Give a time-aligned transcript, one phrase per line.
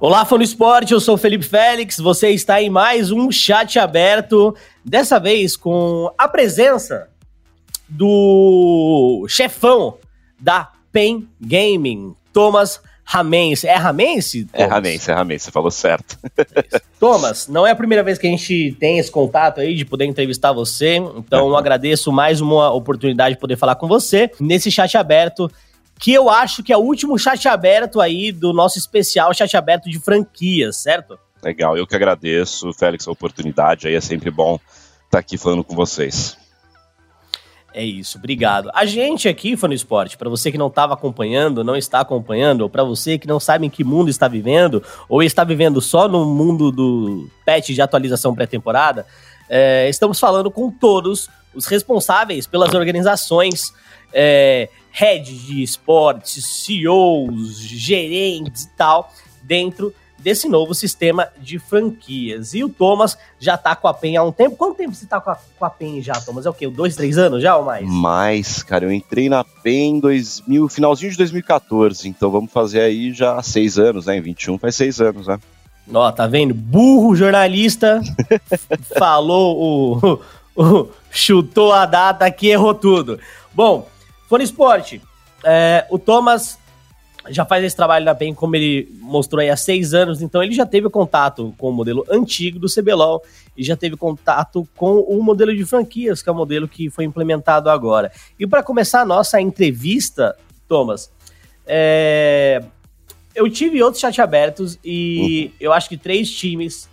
[0.00, 3.78] Olá, fã do esporte, eu sou o Felipe Félix, você está em mais um chat
[3.78, 4.54] aberto,
[4.84, 7.08] dessa vez com a presença
[7.88, 9.98] do chefão
[10.40, 13.66] da PEN Gaming, Thomas Ramense.
[13.66, 14.48] É Ramense?
[14.52, 16.18] É Ramense, é Ramense, você falou certo.
[16.98, 20.06] Thomas, não é a primeira vez que a gente tem esse contato aí de poder
[20.06, 25.50] entrevistar você, então agradeço mais uma oportunidade de poder falar com você nesse chat aberto
[25.98, 29.88] que eu acho que é o último chat aberto aí do nosso especial chat aberto
[29.88, 31.18] de franquias, certo?
[31.42, 34.58] Legal, eu que agradeço, Félix, a oportunidade, aí é sempre bom
[35.04, 36.36] estar aqui falando com vocês.
[37.74, 38.70] É isso, obrigado.
[38.72, 42.60] A gente aqui, Fã no Esporte, para você que não estava acompanhando, não está acompanhando,
[42.60, 46.06] ou para você que não sabe em que mundo está vivendo, ou está vivendo só
[46.06, 49.04] no mundo do patch de atualização pré-temporada,
[49.50, 53.72] é, estamos falando com todos os responsáveis pelas organizações
[54.12, 59.12] é, heads de esportes, CEOs, gerentes e tal,
[59.42, 62.54] dentro desse novo sistema de franquias.
[62.54, 64.56] E o Thomas já tá com a PEN há um tempo.
[64.56, 66.46] Quanto tempo você tá com a, com a PEN já, Thomas?
[66.46, 66.68] É o quê?
[66.68, 67.86] Dois, três anos já ou mais?
[67.86, 68.84] Mais, cara.
[68.84, 72.08] Eu entrei na PEN em 2000, finalzinho de 2014.
[72.08, 74.16] Então vamos fazer aí já seis anos, né?
[74.16, 75.40] Em 21 faz seis anos, né?
[75.92, 76.54] Ó, tá vendo?
[76.54, 78.00] Burro jornalista
[78.96, 80.20] falou o,
[80.56, 83.18] o, chutou a data aqui, errou tudo.
[83.52, 83.88] Bom,
[84.28, 85.00] Fone Esporte,
[85.44, 86.58] é, o Thomas
[87.28, 90.52] já faz esse trabalho na PEN, como ele mostrou aí há seis anos, então ele
[90.52, 93.22] já teve contato com o modelo antigo do CBLOL
[93.56, 97.04] e já teve contato com o modelo de franquias, que é o modelo que foi
[97.04, 98.12] implementado agora.
[98.38, 100.36] E para começar a nossa entrevista,
[100.68, 101.10] Thomas,
[101.66, 102.62] é,
[103.34, 105.56] eu tive outros chat abertos e uhum.
[105.60, 106.88] eu acho que três times,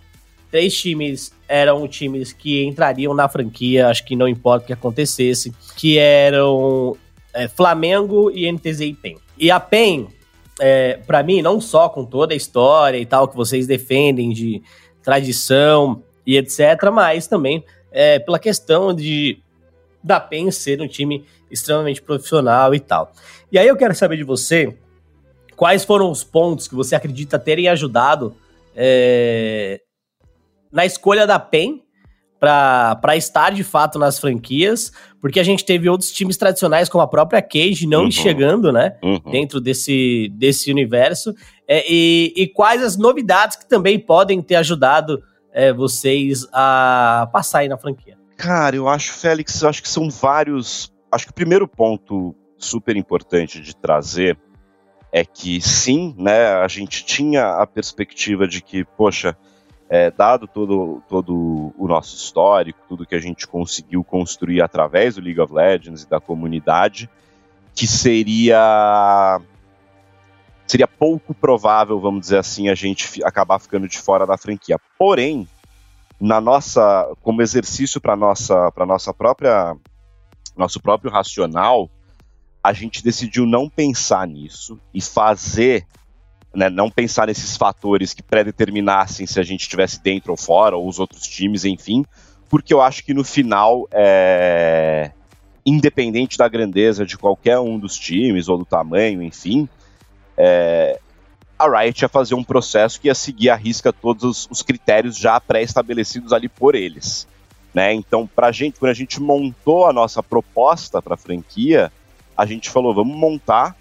[0.50, 5.52] três times eram times que entrariam na franquia, acho que não importa o que acontecesse,
[5.76, 6.96] que eram
[7.34, 9.16] é, Flamengo e NTZ e PEN.
[9.38, 10.08] E a PEN,
[10.60, 14.62] é, para mim, não só com toda a história e tal que vocês defendem de
[15.02, 19.38] tradição e etc., mas também é, pela questão de
[20.02, 23.12] da PEN ser um time extremamente profissional e tal.
[23.52, 24.76] E aí eu quero saber de você
[25.54, 28.34] quais foram os pontos que você acredita terem ajudado
[28.74, 29.80] é,
[30.72, 31.82] na escolha da PEN
[32.42, 37.06] para estar de fato nas franquias, porque a gente teve outros times tradicionais, como a
[37.06, 38.10] própria Cage, não uhum.
[38.10, 39.20] chegando, né, uhum.
[39.30, 41.32] dentro desse, desse universo,
[41.68, 47.60] é, e, e, quais as novidades que também podem ter ajudado é, vocês a passar
[47.60, 48.18] aí na franquia?
[48.36, 50.92] Cara, eu acho, Félix, eu acho que são vários.
[51.12, 54.36] Acho que o primeiro ponto super importante de trazer
[55.12, 59.36] é que sim, né, a gente tinha a perspectiva de que, poxa,
[59.92, 65.20] é, dado todo, todo o nosso histórico, tudo que a gente conseguiu construir através do
[65.20, 67.10] League of Legends e da comunidade,
[67.74, 69.38] que seria
[70.66, 74.80] seria pouco provável, vamos dizer assim, a gente acabar ficando de fora da franquia.
[74.98, 75.46] Porém,
[76.18, 79.76] na nossa, como exercício para nossa, para nossa própria,
[80.56, 81.90] nosso próprio racional,
[82.64, 85.86] a gente decidiu não pensar nisso e fazer
[86.54, 90.86] né, não pensar nesses fatores que predeterminassem se a gente estivesse dentro ou fora, ou
[90.88, 92.04] os outros times, enfim,
[92.48, 95.10] porque eu acho que no final, é,
[95.64, 99.68] independente da grandeza de qualquer um dos times, ou do tamanho, enfim,
[100.36, 101.00] é,
[101.58, 105.40] a Riot ia fazer um processo que ia seguir à risca todos os critérios já
[105.40, 107.26] pré-estabelecidos ali por eles.
[107.72, 107.94] Né?
[107.94, 111.90] Então, pra gente, quando a gente montou a nossa proposta para a franquia,
[112.36, 113.76] a gente falou, vamos montar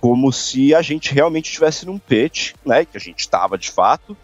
[0.00, 4.16] como se a gente realmente estivesse num pitch, né, que a gente estava de fato,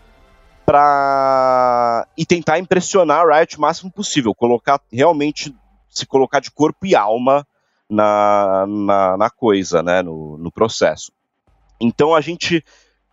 [0.65, 5.55] para e tentar impressionar a Riot o máximo possível, colocar realmente
[5.89, 7.47] se colocar de corpo e alma
[7.89, 11.13] na, na, na coisa, né, no, no processo.
[11.81, 12.65] Então a gente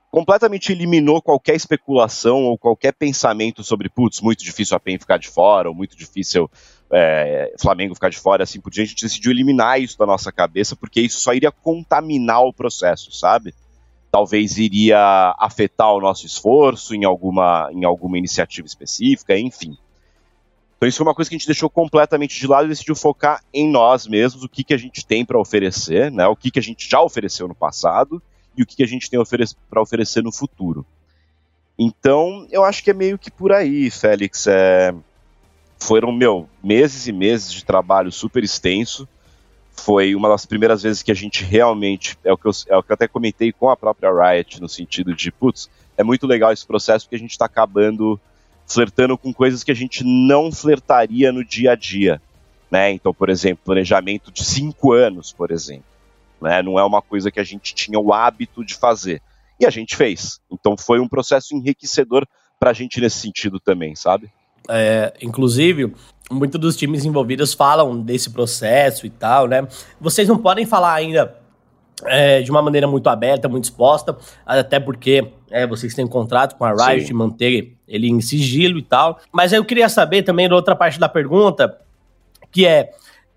[0.10, 5.30] completamente eliminou qualquer especulação ou qualquer pensamento sobre, putz, muito difícil a PEN ficar de
[5.30, 6.50] fora, ou muito difícil
[6.92, 10.32] é, Flamengo ficar de fora, assim por diante, a gente decidiu eliminar isso da nossa
[10.32, 13.54] cabeça, porque isso só iria contaminar o processo, sabe?
[14.12, 19.78] Talvez iria afetar o nosso esforço em alguma, em alguma iniciativa específica, enfim.
[20.76, 23.42] Então isso foi uma coisa que a gente deixou completamente de lado e decidiu focar
[23.54, 26.28] em nós mesmos, o que, que a gente tem para oferecer, né?
[26.28, 28.22] o que, que a gente já ofereceu no passado
[28.58, 29.20] e o que, que a gente tem
[29.70, 30.86] para oferecer no futuro.
[31.78, 34.46] Então, eu acho que é meio que por aí, Félix.
[34.48, 34.94] É,
[35.82, 39.08] foram, meu, meses e meses de trabalho super extenso.
[39.72, 42.84] Foi uma das primeiras vezes que a gente realmente, é o que eu, é o
[42.84, 46.54] que eu até comentei com a própria Riot, no sentido de, putz, é muito legal
[46.54, 48.20] esse processo porque a gente está acabando
[48.68, 52.22] flertando com coisas que a gente não flertaria no dia a dia.
[52.70, 52.92] Né?
[52.92, 55.84] Então, por exemplo, planejamento de cinco anos, por exemplo.
[56.40, 56.62] Né?
[56.62, 59.20] Não é uma coisa que a gente tinha o hábito de fazer.
[59.60, 60.40] E a gente fez.
[60.50, 62.26] Então foi um processo enriquecedor
[62.60, 64.32] para a gente nesse sentido também, sabe?
[64.70, 65.94] É, inclusive,
[66.30, 69.68] muitos dos times envolvidos falam desse processo e tal, né?
[70.00, 71.36] Vocês não podem falar ainda
[72.06, 76.56] é, de uma maneira muito aberta, muito exposta, até porque é, vocês têm um contrato
[76.56, 79.20] com a Riot de manter ele em sigilo e tal.
[79.32, 81.78] Mas eu queria saber também da outra parte da pergunta,
[82.52, 82.92] que é,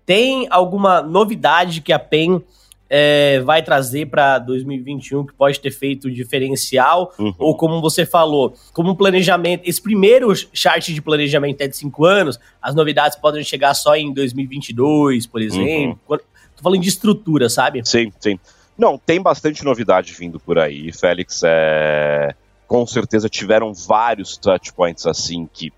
[0.05, 2.41] tem alguma novidade que a PEN
[2.89, 7.13] é, vai trazer para 2021 que pode ter feito diferencial?
[7.17, 7.33] Uhum.
[7.37, 12.39] Ou como você falou, como planejamento, esse primeiro chart de planejamento é de cinco anos,
[12.61, 15.99] as novidades podem chegar só em 2022, por exemplo.
[16.09, 16.17] Uhum.
[16.55, 17.81] Tô falando de estrutura, sabe?
[17.83, 18.39] Sim, sim.
[18.77, 21.41] Não, tem bastante novidade vindo por aí, Félix.
[21.43, 22.35] É...
[22.67, 25.71] Com certeza tiveram vários touchpoints assim que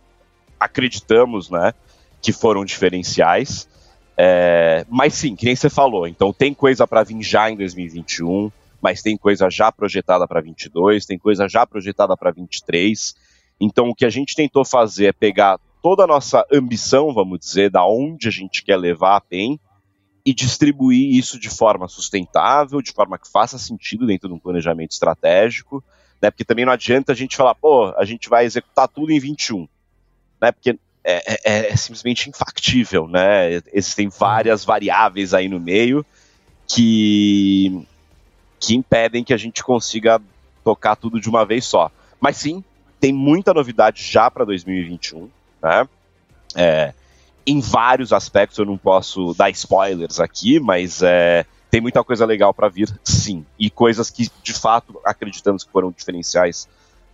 [0.60, 1.74] acreditamos, né,
[2.22, 3.68] que foram diferenciais.
[4.20, 8.52] É, mas sim, que nem você falou, então tem coisa para vir já em 2021,
[8.82, 13.16] mas tem coisa já projetada para 22, tem coisa já projetada para 23.
[13.60, 17.70] Então o que a gente tentou fazer é pegar toda a nossa ambição, vamos dizer,
[17.70, 19.60] da onde a gente quer levar a PEN
[20.26, 24.92] e distribuir isso de forma sustentável, de forma que faça sentido dentro de um planejamento
[24.92, 25.84] estratégico,
[26.22, 26.30] né?
[26.30, 29.68] Porque também não adianta a gente falar, pô, a gente vai executar tudo em 21,
[30.42, 30.52] né?
[30.52, 30.78] Porque
[31.10, 33.62] é, é, é, simplesmente infactível, né?
[33.72, 36.06] Existem várias variáveis aí no meio
[36.68, 37.88] que,
[38.60, 40.22] que impedem que a gente consiga
[40.66, 41.90] tocar tudo de uma vez só.
[42.20, 42.62] Mas sim,
[43.00, 45.30] tem muita novidade já para 2021,
[45.64, 45.88] né?
[46.54, 46.94] É,
[47.46, 52.54] em vários aspectos, eu não posso dar spoilers aqui, mas é, tem muita coisa legal
[52.54, 53.46] para vir, sim.
[53.58, 56.68] E coisas que, de fato, acreditamos que foram diferenciais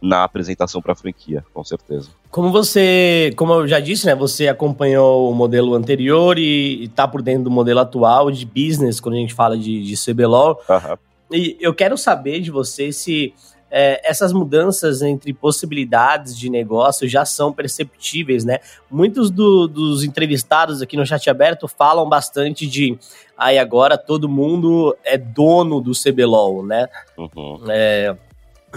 [0.03, 2.09] na apresentação para a franquia, com certeza.
[2.29, 7.21] Como você, como eu já disse, né, você acompanhou o modelo anterior e está por
[7.21, 10.59] dentro do modelo atual de business, quando a gente fala de, de CBLOL.
[10.67, 10.97] Uhum.
[11.31, 13.33] E eu quero saber de você se
[13.71, 18.59] é, essas mudanças entre possibilidades de negócio já são perceptíveis, né?
[18.91, 22.99] Muitos do, dos entrevistados aqui no chat aberto falam bastante de
[23.37, 26.87] aí agora todo mundo é dono do CBLOL, né?
[27.17, 27.63] Uhum.
[27.69, 28.15] É,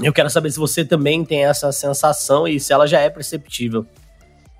[0.02, 3.86] eu quero saber se você também tem essa sensação e se ela já é perceptível.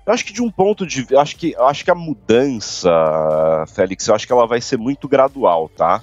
[0.05, 2.89] Eu acho que de um ponto de eu acho que acho que a mudança,
[3.75, 6.01] Félix, eu acho que ela vai ser muito gradual, tá?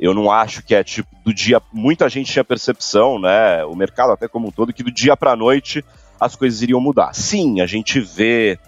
[0.00, 4.12] Eu não acho que é tipo do dia, muita gente tinha percepção, né, o mercado
[4.12, 5.84] até como um todo que do dia para noite
[6.18, 7.14] as coisas iriam mudar.
[7.14, 8.58] Sim, a gente vê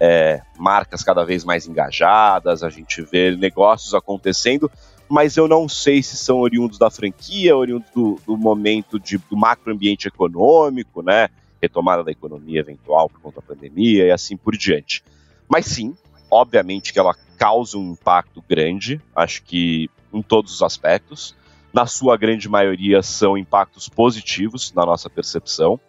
[0.00, 4.70] é, marcas cada vez mais engajadas, a gente vê negócios acontecendo,
[5.08, 9.36] mas eu não sei se são oriundos da franquia, oriundos do, do momento de, do
[9.36, 11.28] macroambiente econômico, né?
[11.60, 15.02] Retomada da economia eventual por conta da pandemia e assim por diante.
[15.48, 15.96] Mas sim,
[16.30, 21.34] obviamente que ela causa um impacto grande, acho que em todos os aspectos.
[21.72, 25.80] Na sua grande maioria são impactos positivos na nossa percepção.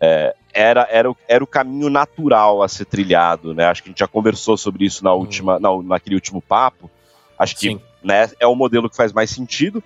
[0.00, 3.66] É, era, era, era o caminho natural a ser trilhado, né?
[3.66, 5.60] Acho que a gente já conversou sobre isso na última, hum.
[5.60, 6.90] na, naquele último papo.
[7.38, 9.82] Acho que Sim né, é o modelo que faz mais sentido.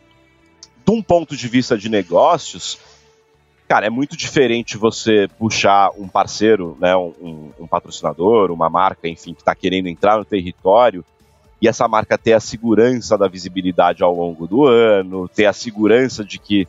[0.85, 2.79] De um ponto de vista de negócios,
[3.67, 9.35] cara, é muito diferente você puxar um parceiro, né, um, um patrocinador, uma marca, enfim,
[9.35, 11.05] que está querendo entrar no território
[11.61, 16.25] e essa marca ter a segurança da visibilidade ao longo do ano, ter a segurança
[16.25, 16.69] de que,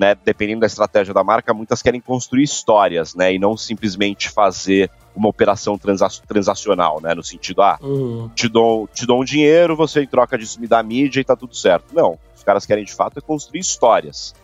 [0.00, 4.90] né, dependendo da estratégia da marca, muitas querem construir histórias, né, e não simplesmente fazer
[5.14, 7.14] uma operação transa transacional, né?
[7.14, 8.30] No sentido, ah, uhum.
[8.34, 11.36] te, dou, te dou um dinheiro, você em troca disso me dá mídia e tá
[11.36, 11.94] tudo certo.
[11.94, 14.34] Não, os caras querem de fato é construir histórias.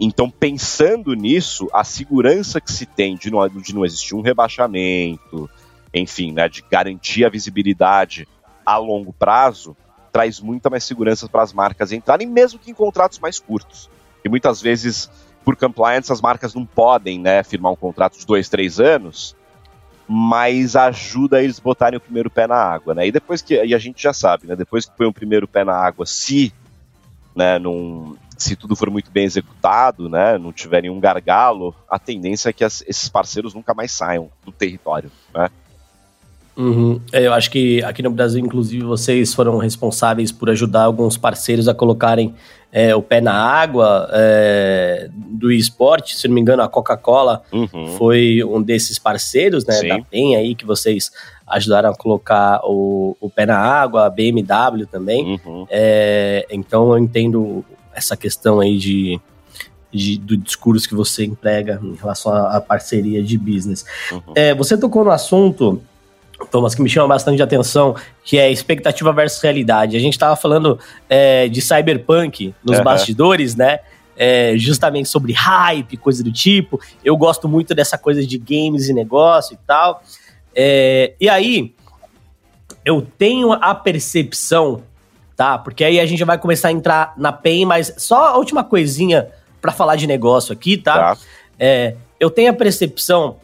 [0.00, 5.50] Então, pensando nisso, a segurança que se tem de não, de não existir um rebaixamento,
[5.92, 8.26] enfim, né, de garantir a visibilidade
[8.64, 9.76] a longo prazo,
[10.10, 13.90] traz muita mais segurança para as marcas entrarem, mesmo que em contratos mais curtos.
[14.24, 15.10] E muitas vezes,
[15.44, 19.36] por compliance, as marcas não podem né, firmar um contrato de dois, três anos,
[20.06, 23.06] mas ajuda eles botarem o primeiro pé na água, né?
[23.06, 24.56] E depois que e a gente já sabe, né?
[24.56, 26.52] Depois que põe o primeiro pé na água, se,
[27.36, 32.48] né, num, se tudo for muito bem executado, né, não tiver nenhum gargalo, a tendência
[32.48, 35.50] é que as, esses parceiros nunca mais saiam do território, né?
[36.58, 37.00] Uhum.
[37.12, 41.68] É, eu acho que aqui no Brasil, inclusive, vocês foram responsáveis por ajudar alguns parceiros
[41.68, 42.34] a colocarem
[42.72, 46.16] é, o pé na água é, do esporte.
[46.16, 47.94] Se não me engano, a Coca-Cola uhum.
[47.96, 49.74] foi um desses parceiros, né?
[49.74, 49.88] Sim.
[49.88, 51.12] Da PEN aí, que vocês
[51.46, 55.40] ajudaram a colocar o, o pé na água, a BMW também.
[55.44, 55.64] Uhum.
[55.70, 59.20] É, então eu entendo essa questão aí de,
[59.92, 63.84] de, do discurso que você emprega em relação à, parceria de business.
[64.10, 64.32] Uhum.
[64.34, 65.80] É, você tocou no assunto
[66.50, 69.96] Thomas, que me chama bastante atenção, que é expectativa versus realidade.
[69.96, 70.78] A gente estava falando
[71.08, 72.84] é, de cyberpunk nos uhum.
[72.84, 73.80] bastidores, né?
[74.18, 76.80] é, justamente sobre hype, coisa do tipo.
[77.04, 80.02] Eu gosto muito dessa coisa de games e negócio e tal.
[80.54, 81.72] É, e aí,
[82.84, 84.82] eu tenho a percepção,
[85.36, 85.56] tá?
[85.56, 89.28] Porque aí a gente vai começar a entrar na PEN, mas só a última coisinha
[89.60, 91.14] para falar de negócio aqui, tá?
[91.14, 91.18] tá.
[91.56, 93.36] É, eu tenho a percepção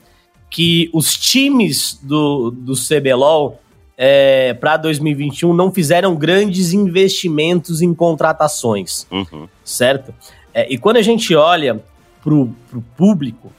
[0.54, 3.60] que os times do, do CBLOL
[3.98, 9.48] é, para 2021 não fizeram grandes investimentos em contratações, uhum.
[9.64, 10.14] certo?
[10.54, 11.82] É, e quando a gente olha
[12.22, 13.50] pro, pro público,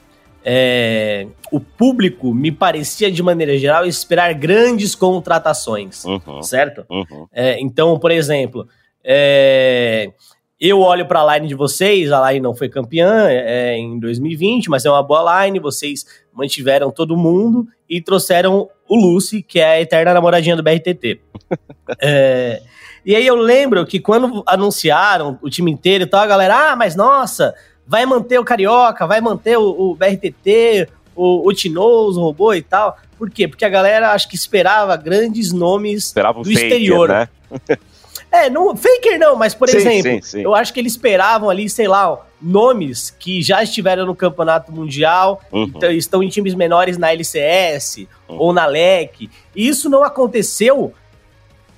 [0.41, 6.41] é, o público me parecia, de maneira geral, esperar grandes contratações, uhum.
[6.41, 6.85] certo?
[6.89, 7.27] Uhum.
[7.33, 8.69] É, então, por exemplo,
[9.03, 10.13] é,
[10.59, 14.69] eu olho para a line de vocês, a line não foi campeã é, em 2020,
[14.69, 19.65] mas é uma boa line, vocês mantiveram todo mundo e trouxeram o Lucy, que é
[19.65, 21.19] a eterna namoradinha do BRTT.
[22.01, 22.62] é,
[23.05, 26.75] e aí eu lembro que quando anunciaram o time inteiro e tal, a galera, ah,
[26.75, 27.53] mas nossa,
[27.85, 32.62] vai manter o Carioca, vai manter o, o BRTT, o, o Tinoz, o robô e
[32.62, 32.97] tal.
[33.17, 33.47] Por quê?
[33.47, 37.09] Porque a galera acho que esperava grandes nomes esperava do faker, exterior.
[37.09, 37.29] Né?
[38.32, 40.41] É, não, Faker não, mas por sim, exemplo, sim, sim.
[40.41, 45.41] eu acho que eles esperavam ali, sei lá, nomes que já estiveram no campeonato mundial,
[45.51, 45.63] uhum.
[45.63, 48.38] então, estão em times menores na LCS uhum.
[48.38, 49.29] ou na LEC.
[49.55, 50.94] E isso não aconteceu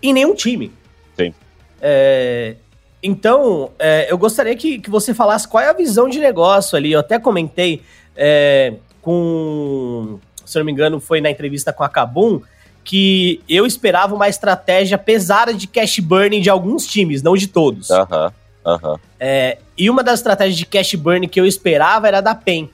[0.02, 0.72] em nenhum time.
[1.16, 1.34] Sim.
[1.82, 2.56] É,
[3.02, 6.92] então, é, eu gostaria que, que você falasse qual é a visão de negócio ali.
[6.92, 7.82] Eu até comentei
[8.16, 12.42] é, com, se não me engano, foi na entrevista com a Kabum,
[12.88, 17.92] que eu esperava uma estratégia pesada de cash burning de alguns times, não de todos.
[17.92, 18.78] Aham, uh aham.
[18.78, 19.00] -huh, uh -huh.
[19.20, 22.70] é, e uma das estratégias de cash burning que eu esperava era da PEN.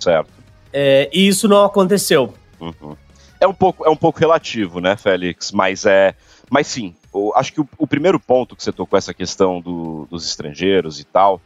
[0.00, 0.30] Certo.
[0.72, 2.34] É, e isso não aconteceu.
[2.60, 2.96] Uhum.
[3.38, 5.52] É, um pouco, é um pouco relativo, né, Félix?
[5.52, 6.14] Mas é.
[6.50, 10.08] Mas sim, eu acho que o, o, primeiro ponto que você tocou essa questão do,
[10.10, 11.40] dos estrangeiros e tal, o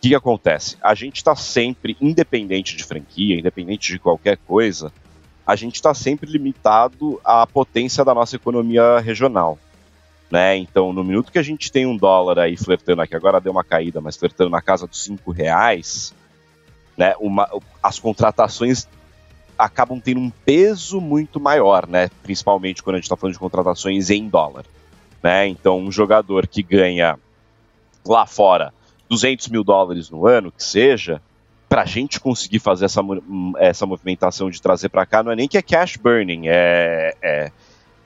[0.00, 0.76] que, que acontece?
[0.82, 4.92] A gente está sempre, independente de franquia, independente de qualquer coisa,
[5.50, 9.58] a gente está sempre limitado à potência da nossa economia regional.
[10.30, 10.56] Né?
[10.56, 13.64] Então, no minuto que a gente tem um dólar aí flertando aqui, agora deu uma
[13.64, 16.14] caída, mas flertando na casa dos cinco reais,
[16.96, 17.14] né?
[17.18, 17.50] Uma,
[17.82, 18.86] as contratações
[19.58, 22.08] acabam tendo um peso muito maior, né?
[22.22, 24.64] Principalmente quando a gente está falando de contratações em dólar,
[25.20, 25.48] né?
[25.48, 27.18] Então, um jogador que ganha
[28.06, 28.72] lá fora
[29.08, 31.20] 200 mil dólares no ano, que seja,
[31.70, 33.00] para a gente conseguir fazer essa,
[33.58, 37.52] essa movimentação de trazer para cá, não é nem que é cash burning, é, é,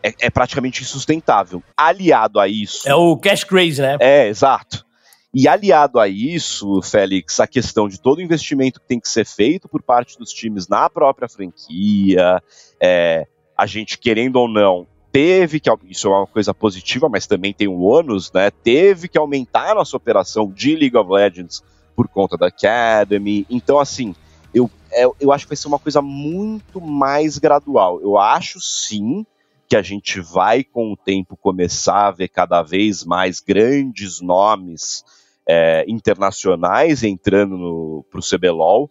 [0.02, 1.62] é, é, praticamente insustentável.
[1.74, 2.86] Aliado a isso.
[2.86, 3.96] É o cash crazy, né?
[4.00, 4.84] É, exato.
[5.32, 9.24] E aliado a isso, Félix, a questão de todo o investimento que tem que ser
[9.24, 12.42] feito por parte dos times na própria franquia,
[12.78, 15.70] é, a gente, querendo ou não, teve que.
[15.88, 18.50] Isso é uma coisa positiva, mas também tem um ônus, né?
[18.50, 21.62] Teve que aumentar a nossa operação de League of Legends
[21.94, 23.46] por conta da Academy.
[23.48, 24.14] Então, assim,
[24.52, 28.00] eu, é, eu acho que vai ser uma coisa muito mais gradual.
[28.00, 29.26] Eu acho sim
[29.68, 35.04] que a gente vai, com o tempo, começar a ver cada vez mais grandes nomes
[35.46, 38.90] é, internacionais entrando para o CBLOL,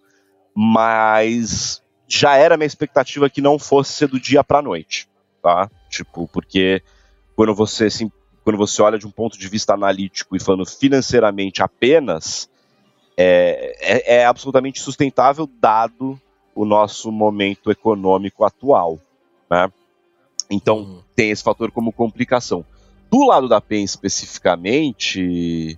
[0.55, 5.07] mas já era minha expectativa que não fosse ser do dia para noite,
[5.41, 5.69] tá?
[5.89, 6.81] Tipo, porque
[7.35, 8.11] quando você, assim,
[8.43, 12.49] quando você olha de um ponto de vista analítico e falando financeiramente apenas,
[13.17, 16.19] é, é, é absolutamente sustentável dado
[16.55, 18.99] o nosso momento econômico atual,
[19.49, 19.71] né?
[20.49, 21.01] Então uhum.
[21.15, 22.65] tem esse fator como complicação.
[23.09, 25.77] Do lado da PEN especificamente,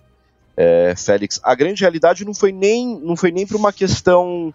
[0.56, 4.54] é, Félix, a grande realidade não foi nem não foi nem para uma questão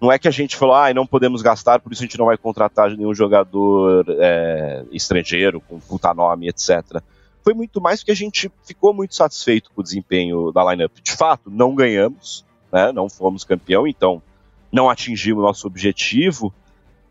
[0.00, 2.24] não é que a gente falou, ah, não podemos gastar, por isso a gente não
[2.24, 7.02] vai contratar nenhum jogador é, estrangeiro com puta nome, etc
[7.42, 10.92] foi muito mais porque a gente ficou muito satisfeito com o desempenho da lineup.
[11.02, 12.92] De fato, não ganhamos, né?
[12.92, 14.22] Não fomos campeão, então
[14.70, 16.52] não atingimos nosso objetivo.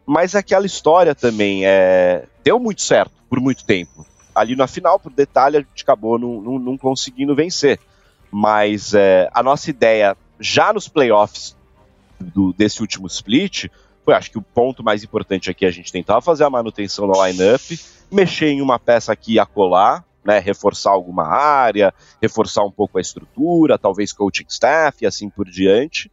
[0.05, 4.05] Mas aquela história também é, deu muito certo por muito tempo.
[4.33, 7.79] Ali na final, por detalhe, a gente acabou não, não, não conseguindo vencer.
[8.31, 11.55] Mas é, a nossa ideia, já nos playoffs
[12.19, 13.67] do, desse último split,
[14.05, 17.27] foi acho que o ponto mais importante aqui a gente tentar fazer a manutenção da
[17.27, 17.61] lineup,
[18.11, 23.01] mexer em uma peça aqui e acolá, né, reforçar alguma área, reforçar um pouco a
[23.01, 26.11] estrutura, talvez coaching staff e assim por diante.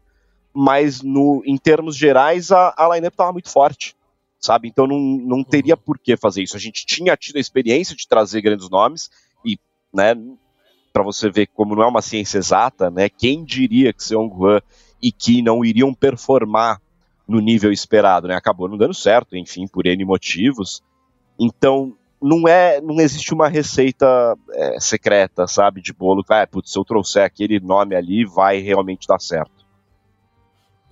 [0.55, 3.95] Mas no, em termos gerais, a, a lineup estava muito forte,
[4.41, 4.69] sabe?
[4.69, 5.81] Então não, não teria uhum.
[5.85, 6.57] por que fazer isso.
[6.57, 9.11] A gente tinha tido a experiência de trazer grandes nomes
[9.45, 9.59] e,
[9.93, 10.15] né,
[10.93, 13.11] para você ver como não é uma ciência exata, né?
[13.11, 14.61] Quem diria que Seongwan
[15.03, 16.81] e Ki não iriam performar
[17.29, 18.35] no nível esperado, né?
[18.35, 20.83] Acabou não dando certo, enfim, por N motivos.
[21.39, 21.95] Então,
[22.27, 26.25] não é, não existe uma receita é, secreta, sabe, de bolo.
[26.29, 29.65] Ah, putz, se eu trouxer aquele nome ali, vai realmente dar certo.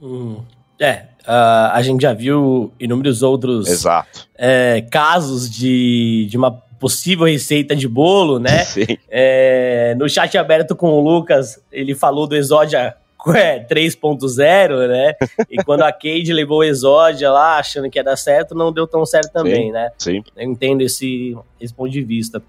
[0.00, 0.40] Hum,
[0.78, 4.28] é, uh, a gente já viu inúmeros outros Exato.
[4.36, 8.62] É, casos de, de uma possível receita de bolo, né?
[8.64, 8.98] Sim.
[9.08, 12.94] É, no chat aberto com o Lucas, ele falou do Exódia
[13.32, 15.14] é, 3.0, né?
[15.50, 18.86] E quando a Cade levou o Exódia lá, achando que ia dar certo, não deu
[18.86, 19.90] tão certo também, sim, né?
[19.98, 20.24] Sim.
[20.36, 22.42] Eu entendo esse, esse ponto de vista.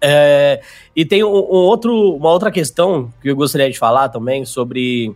[0.00, 0.60] É,
[0.96, 5.14] e tem um, um, outro, uma outra questão que eu gostaria de falar também sobre,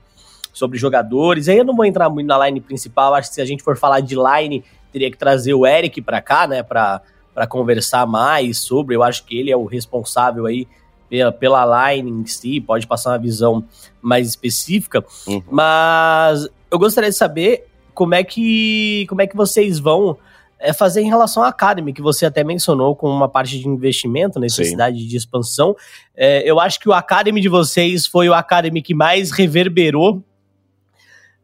[0.53, 1.49] sobre jogadores.
[1.49, 3.77] Aí eu não vou entrar muito na line principal, acho que se a gente for
[3.77, 4.63] falar de line,
[4.93, 6.63] teria que trazer o Eric para cá, né?
[6.63, 7.03] Para
[7.49, 8.95] conversar mais sobre.
[8.95, 10.69] Eu acho que ele é o responsável aí
[11.09, 13.65] pela, pela line em si, pode passar uma visão
[14.01, 15.43] mais específica, uhum.
[15.51, 20.19] mas eu gostaria de saber como é que, como é que vocês vão
[20.59, 24.41] é, fazer em relação à Academy, que você até mencionou com uma parte de investimento,
[24.41, 25.07] necessidade Sim.
[25.07, 25.77] de expansão.
[26.15, 30.23] É, eu acho que o Academy de vocês foi o Academy que mais reverberou,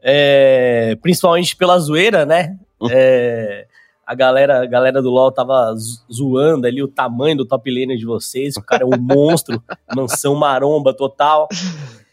[0.03, 2.57] é, principalmente pela zoeira, né?
[2.91, 3.67] É,
[4.07, 5.75] a galera, a galera do LoL tava
[6.13, 9.63] zoando ali o tamanho do top laner de vocês, o cara é um monstro,
[9.95, 11.49] mansão maromba total.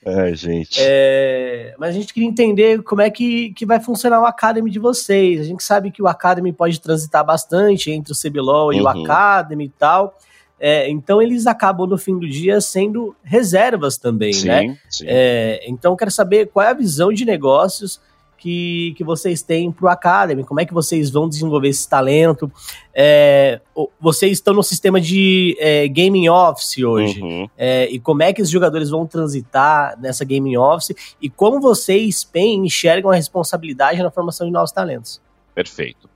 [0.06, 0.80] É, gente.
[0.80, 4.80] É, mas a gente queria entender como é que, que vai funcionar o Academy de
[4.80, 5.42] vocês.
[5.42, 8.86] A gente sabe que o Academy pode transitar bastante entre o CBLOL e uhum.
[8.86, 10.18] o Academy e tal.
[10.60, 14.78] É, então eles acabam no fim do dia sendo reservas também, sim, né?
[14.90, 15.06] Sim.
[15.08, 18.00] É, então quero saber qual é a visão de negócios
[18.40, 22.52] que, que vocês têm para o Academy, como é que vocês vão desenvolver esse talento.
[22.94, 23.60] É,
[24.00, 27.48] vocês estão no sistema de é, gaming office hoje, uhum.
[27.58, 32.24] é, e como é que os jogadores vão transitar nessa gaming office, e como vocês,
[32.24, 35.22] PEN, enxergam a responsabilidade na formação de novos talentos.
[35.54, 36.10] Perfeito.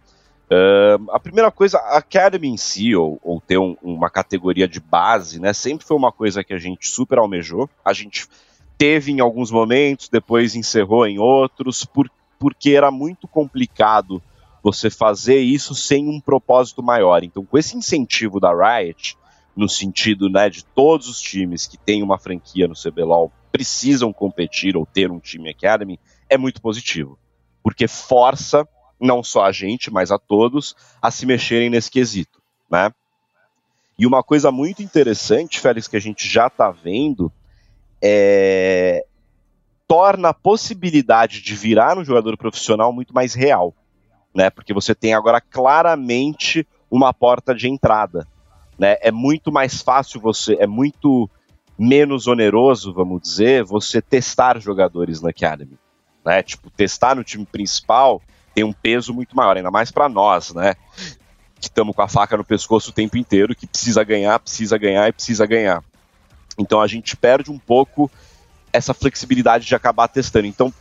[0.46, 4.80] Uh, a primeira coisa, a Academy em si, ou, ou ter um, uma categoria de
[4.80, 7.70] base, né, sempre foi uma coisa que a gente super almejou.
[7.84, 8.28] A gente
[8.84, 14.22] teve em alguns momentos, depois encerrou em outros, por, porque era muito complicado
[14.62, 17.24] você fazer isso sem um propósito maior.
[17.24, 19.18] Então, com esse incentivo da Riot,
[19.56, 24.76] no sentido né, de todos os times que têm uma franquia no CBLOL precisam competir
[24.76, 25.98] ou ter um time Academy,
[26.30, 27.18] é muito positivo.
[27.64, 28.68] Porque força
[29.00, 32.92] não só a gente, mas a todos a se mexerem nesse quesito, né?
[33.98, 37.32] E uma coisa muito interessante, Félix, que a gente já está vendo
[38.06, 39.06] é,
[39.88, 43.74] torna a possibilidade de virar um jogador profissional muito mais real,
[44.36, 44.50] né?
[44.50, 48.28] Porque você tem agora claramente uma porta de entrada,
[48.78, 48.98] né?
[49.00, 51.30] É muito mais fácil você, é muito
[51.80, 55.80] menos oneroso, vamos dizer, você testar jogadores na Academy,
[56.26, 56.44] né?
[56.44, 58.22] Tipo, testar no time principal
[58.54, 60.76] tem um peso muito maior, ainda mais para nós, né?
[61.60, 65.08] Que estamos com a faca no pescoço o tempo inteiro, que precisa ganhar, precisa ganhar
[65.08, 65.82] e precisa ganhar.
[66.58, 68.10] Então a gente perde um pouco
[68.72, 70.48] essa flexibilidade de acabar testando.
[70.48, 70.74] Então,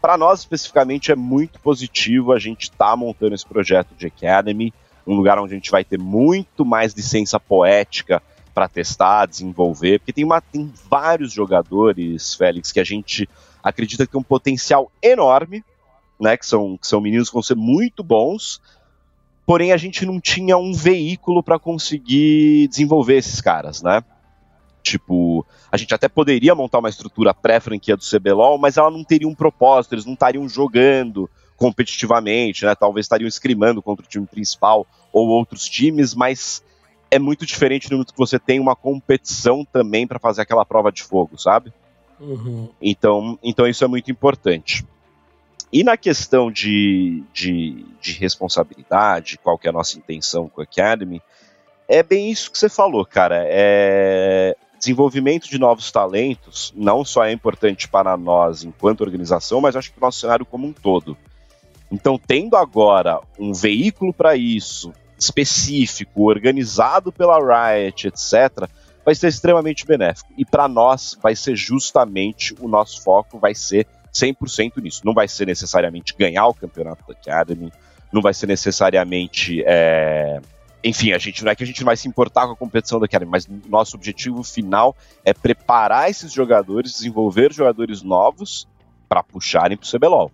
[0.00, 4.72] para nós especificamente é muito positivo a gente estar tá montando esse projeto de Academy,
[5.06, 8.22] um lugar onde a gente vai ter muito mais licença poética
[8.54, 13.28] para testar, desenvolver, porque tem, uma, tem vários jogadores, Félix, que a gente
[13.62, 15.64] acredita que tem um potencial enorme,
[16.20, 18.60] né, que são, que são meninos que vão ser muito bons,
[19.46, 24.02] porém a gente não tinha um veículo para conseguir desenvolver esses caras, né?
[24.90, 29.28] Tipo, a gente até poderia montar uma estrutura pré-franquia do CBLOL, mas ela não teria
[29.28, 32.74] um propósito, eles não estariam jogando competitivamente, né?
[32.74, 36.64] Talvez estariam escrimando contra o time principal ou outros times, mas
[37.08, 40.90] é muito diferente no momento que você tem uma competição também para fazer aquela prova
[40.90, 41.72] de fogo, sabe?
[42.18, 42.68] Uhum.
[42.82, 44.84] Então, então isso é muito importante.
[45.72, 50.64] E na questão de, de, de responsabilidade, qual que é a nossa intenção com a
[50.64, 51.22] Academy,
[51.86, 53.44] é bem isso que você falou, cara.
[53.46, 59.90] É, desenvolvimento de novos talentos não só é importante para nós enquanto organização, mas acho
[59.90, 61.16] que para o nosso cenário como um todo.
[61.92, 68.68] Então, tendo agora um veículo para isso, específico, organizado pela Riot, etc.,
[69.04, 70.32] vai ser extremamente benéfico.
[70.36, 75.02] E para nós, vai ser justamente o nosso foco, vai ser 100% nisso.
[75.04, 77.70] Não vai ser necessariamente ganhar o campeonato da Academy,
[78.12, 79.62] não vai ser necessariamente.
[79.66, 80.40] É
[80.82, 83.04] enfim, a gente não é que a gente vai se importar com a competição da
[83.04, 88.66] Academy, mas nosso objetivo final é preparar esses jogadores, desenvolver jogadores novos
[89.08, 90.32] para puxarem para o CBLOL.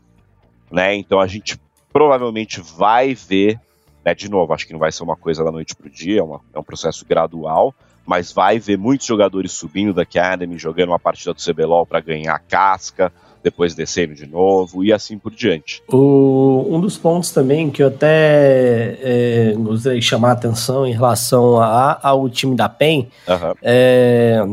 [0.70, 0.94] Né?
[0.94, 1.58] Então a gente
[1.92, 3.58] provavelmente vai ver,
[4.04, 6.20] né, de novo, acho que não vai ser uma coisa da noite para o dia,
[6.20, 10.90] é, uma, é um processo gradual, mas vai ver muitos jogadores subindo da Academy, jogando
[10.90, 13.12] uma partida do CBLOL para ganhar casca,
[13.46, 15.80] depois descendo de novo e assim por diante.
[15.86, 20.92] O, um dos pontos também que eu até é, gostaria de chamar a atenção em
[20.92, 23.54] relação a, ao time da PEN uhum.
[23.62, 24.44] é,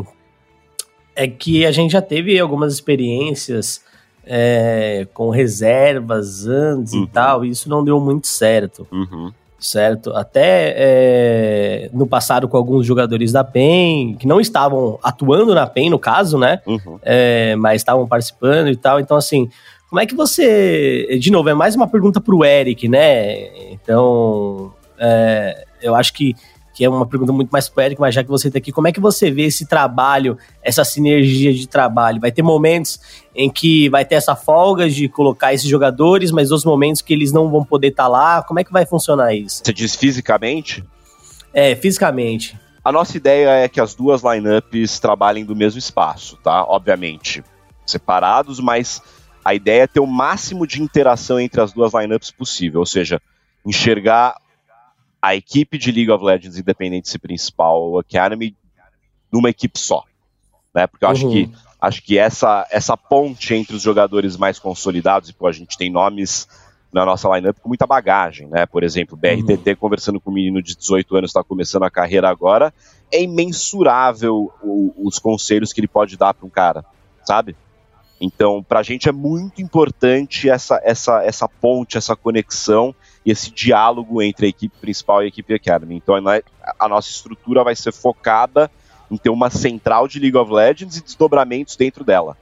[1.16, 3.82] é que a gente já teve algumas experiências
[4.24, 7.04] é, com reservas antes uhum.
[7.04, 8.86] e tal, e isso não deu muito certo.
[8.92, 10.12] Uhum certo?
[10.16, 15.90] Até é, no passado com alguns jogadores da PEN, que não estavam atuando na PEN,
[15.90, 16.62] no caso, né?
[16.66, 17.00] Uhum.
[17.02, 19.00] É, mas estavam participando e tal.
[19.00, 19.50] Então, assim,
[19.90, 21.18] como é que você.
[21.20, 23.72] De novo, é mais uma pergunta pro Eric, né?
[23.72, 26.36] Então, é, eu acho que
[26.74, 28.92] que é uma pergunta muito mais poética, mas já que você está aqui, como é
[28.92, 32.20] que você vê esse trabalho, essa sinergia de trabalho?
[32.20, 33.00] Vai ter momentos
[33.36, 37.32] em que vai ter essa folga de colocar esses jogadores, mas outros momentos que eles
[37.32, 38.42] não vão poder estar tá lá.
[38.42, 39.62] Como é que vai funcionar isso?
[39.64, 40.84] Você diz fisicamente?
[41.54, 42.60] É, fisicamente.
[42.84, 46.66] A nossa ideia é que as duas lineups trabalhem do mesmo espaço, tá?
[46.66, 47.44] Obviamente,
[47.86, 49.02] separados, mas
[49.46, 53.22] a ideia é ter o máximo de interação entre as duas lineups possível, ou seja,
[53.66, 54.36] enxergar
[55.24, 58.58] a equipe de League of Legends independente principal, o Academy,
[59.32, 60.04] numa equipe só.
[60.76, 60.86] Né?
[60.86, 61.14] Porque eu uhum.
[61.14, 65.52] acho que acho que essa, essa ponte entre os jogadores mais consolidados, e pô, a
[65.54, 66.48] gente tem nomes
[66.92, 68.66] na nossa lineup com muita bagagem, né?
[68.66, 69.76] Por exemplo, BRTT uhum.
[69.78, 72.74] conversando com um menino de 18 anos, está começando a carreira agora,
[73.12, 76.86] é imensurável o, os conselhos que ele pode dar para um cara,
[77.26, 77.56] sabe?
[78.20, 83.52] Então, para a gente é muito importante essa, essa, essa ponte, essa conexão e esse
[83.52, 85.96] diálogo entre a equipe principal e a equipe Academy.
[85.96, 86.16] Então
[86.80, 88.70] a nossa estrutura vai ser focada
[89.10, 92.38] em ter uma central de League of Legends e desdobramentos dentro dela.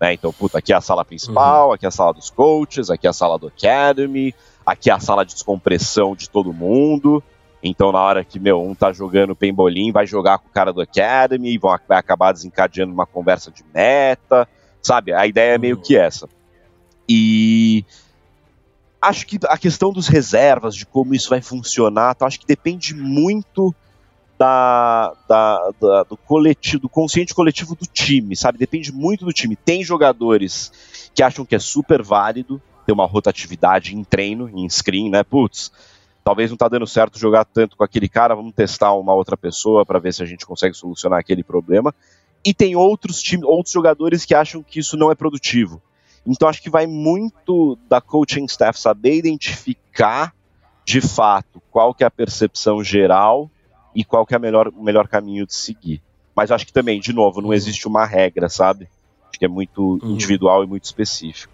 [0.00, 0.14] Né?
[0.14, 1.74] Então, puta, aqui é a sala principal, uhum.
[1.74, 5.00] aqui é a sala dos coaches, aqui é a sala do Academy, aqui é a
[5.00, 7.22] sala de descompressão de todo mundo.
[7.62, 10.82] Então, na hora que, meu, um tá jogando pembolim, vai jogar com o cara do
[10.82, 14.46] Academy, e vai acabar desencadeando uma conversa de meta,
[14.82, 15.12] sabe?
[15.14, 15.82] A ideia é meio uhum.
[15.82, 16.28] que essa.
[17.08, 17.84] E
[19.08, 22.94] acho que a questão dos reservas, de como isso vai funcionar, tá, acho que depende
[22.94, 23.74] muito
[24.38, 28.58] da, da, da, do coletivo, do consciente coletivo do time, sabe?
[28.58, 29.56] Depende muito do time.
[29.56, 35.10] Tem jogadores que acham que é super válido ter uma rotatividade em treino, em screen,
[35.10, 35.22] né?
[35.22, 35.70] Putz,
[36.22, 39.86] talvez não tá dando certo jogar tanto com aquele cara, vamos testar uma outra pessoa
[39.86, 41.94] para ver se a gente consegue solucionar aquele problema.
[42.44, 45.80] E tem outros time, outros jogadores que acham que isso não é produtivo.
[46.26, 50.34] Então acho que vai muito da coaching staff saber identificar
[50.84, 53.50] de fato qual que é a percepção geral
[53.94, 56.02] e qual que é a melhor, o melhor caminho de seguir.
[56.34, 57.54] Mas acho que também, de novo, não uhum.
[57.54, 58.88] existe uma regra, sabe?
[59.28, 60.12] Acho que é muito uhum.
[60.12, 61.52] individual e muito específico.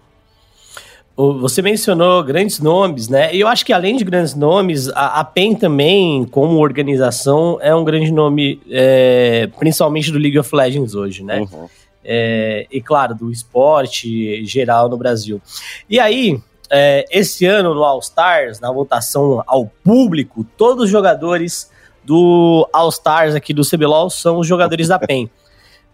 [1.15, 3.35] Você mencionou grandes nomes, né?
[3.35, 7.75] E eu acho que além de grandes nomes, a, a PEN também, como organização, é
[7.75, 11.41] um grande nome, é, principalmente do League of Legends hoje, né?
[11.41, 11.67] Uhum
[12.03, 15.41] é, e, claro, do esporte geral no Brasil.
[15.89, 21.69] E aí, é, esse ano no All Stars, na votação ao público, todos os jogadores
[22.03, 25.29] do All Stars aqui do CBLOL são os jogadores da PEN.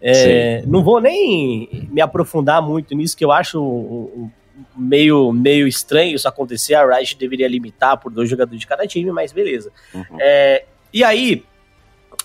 [0.00, 4.30] É, não vou nem me aprofundar muito nisso, que eu acho
[4.76, 6.74] meio, meio estranho isso acontecer.
[6.74, 9.72] A Riot deveria limitar por dois jogadores de cada time, mas beleza.
[9.92, 10.16] Uhum.
[10.20, 11.44] É, e aí,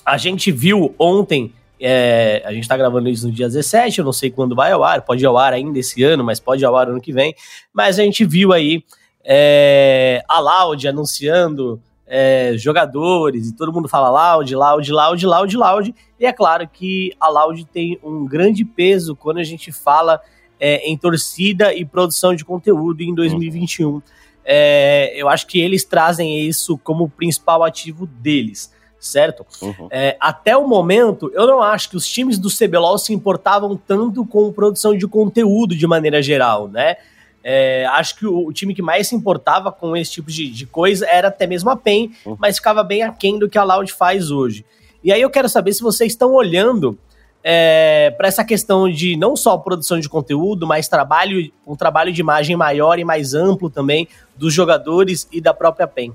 [0.05, 1.53] a gente viu ontem
[1.85, 4.85] é, a gente está gravando isso no dia 17, eu não sei quando vai ao
[4.85, 7.11] ar, pode ir ao ar ainda esse ano, mas pode ir ao ar ano que
[7.11, 7.35] vem.
[7.73, 8.85] Mas a gente viu aí
[9.21, 15.95] é, a Loud anunciando é, jogadores, e todo mundo fala Loud, Loud, Loud, Loud, Loud.
[16.17, 20.21] E é claro que a Loud tem um grande peso quando a gente fala
[20.57, 24.01] é, em torcida e produção de conteúdo em 2021.
[24.45, 28.71] É, eu acho que eles trazem isso como principal ativo deles
[29.03, 29.45] certo?
[29.61, 29.87] Uhum.
[29.91, 34.25] É, até o momento, eu não acho que os times do CBLOL se importavam tanto
[34.25, 36.97] com produção de conteúdo de maneira geral, né?
[37.43, 40.65] É, acho que o, o, time que mais se importava com esse tipo de, de
[40.65, 42.37] coisa era até mesmo a PEN, uhum.
[42.39, 44.65] mas ficava bem aquém do que a Loud faz hoje.
[45.03, 46.97] E aí eu quero saber se vocês estão olhando
[47.43, 52.21] é, para essa questão de não só produção de conteúdo, mas trabalho, um trabalho de
[52.21, 56.13] imagem maior e mais amplo também dos jogadores e da própria PEN.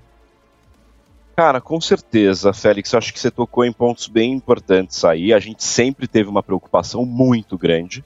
[1.38, 2.92] Cara, com certeza, Félix.
[2.94, 5.33] Acho que você tocou em pontos bem importantes aí.
[5.33, 8.05] A gente sempre teve uma preocupação muito grande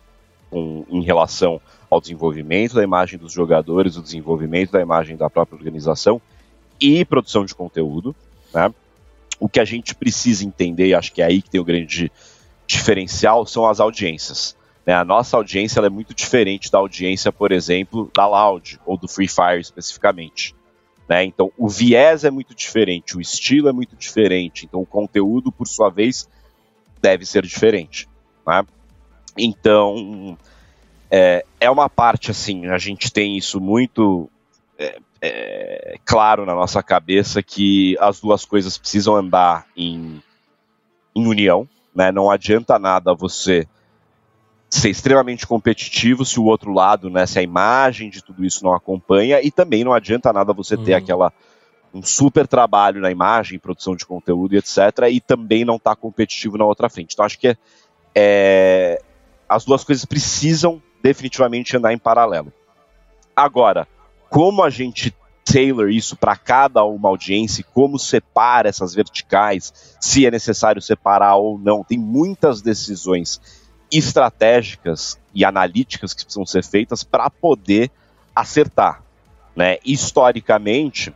[0.50, 5.56] com, em relação ao desenvolvimento da imagem dos jogadores, o desenvolvimento da imagem da própria
[5.56, 6.20] organização
[6.78, 8.14] e produção de conteúdo.
[8.52, 8.70] Né?
[9.40, 12.12] O que a gente precisa entender, e acho que é aí que tem o grande
[12.66, 14.54] diferencial, são as audiências.
[14.84, 14.92] Né?
[14.92, 19.26] A nossa audiência é muito diferente da audiência, por exemplo, da Loud ou do Free
[19.26, 20.54] Fire especificamente.
[21.12, 21.24] Né?
[21.24, 25.68] Então, o viés é muito diferente, o estilo é muito diferente, então o conteúdo, por
[25.68, 26.26] sua vez,
[27.02, 28.08] deve ser diferente.
[28.46, 28.64] Né?
[29.36, 30.38] Então,
[31.14, 34.30] É, é uma parte, assim, a gente tem isso muito
[34.78, 40.22] é, é, claro na nossa cabeça que as duas coisas precisam andar em,
[41.14, 42.10] em união, né?
[42.10, 43.68] Não adianta nada você
[44.78, 48.72] ser extremamente competitivo se o outro lado, né, se a imagem de tudo isso não
[48.72, 50.98] acompanha e também não adianta nada você ter uhum.
[50.98, 51.32] aquela
[51.92, 54.78] um super trabalho na imagem, produção de conteúdo e etc,
[55.10, 57.12] e também não estar tá competitivo na outra frente.
[57.12, 57.56] Então acho que é,
[58.14, 59.02] é,
[59.46, 62.50] as duas coisas precisam definitivamente andar em paralelo.
[63.36, 63.86] Agora,
[64.30, 70.30] como a gente tailor isso para cada uma audiência, como separa essas verticais, se é
[70.30, 73.61] necessário separar ou não, tem muitas decisões
[73.92, 77.90] estratégicas e analíticas que precisam ser feitas para poder
[78.34, 79.02] acertar.
[79.54, 79.78] Né?
[79.84, 81.12] Historicamente,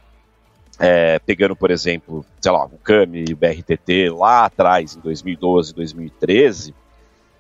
[0.79, 5.75] é, pegando, por exemplo, sei lá, o CAMI e o BRTT lá atrás, em 2012,
[5.75, 6.75] 2013,